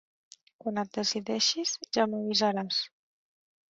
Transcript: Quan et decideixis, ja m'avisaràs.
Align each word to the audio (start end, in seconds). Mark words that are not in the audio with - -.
Quan 0.63 0.79
et 0.85 0.91
decideixis, 0.95 1.77
ja 2.01 2.09
m'avisaràs. 2.17 2.85